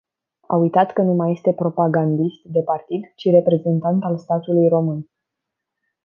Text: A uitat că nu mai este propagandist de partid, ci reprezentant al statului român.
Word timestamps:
A 0.47 0.55
uitat 0.55 0.93
că 0.93 1.01
nu 1.01 1.13
mai 1.13 1.31
este 1.31 1.53
propagandist 1.53 2.41
de 2.43 2.61
partid, 2.61 3.03
ci 3.15 3.29
reprezentant 3.31 4.03
al 4.03 4.17
statului 4.17 4.67
român. 4.67 5.09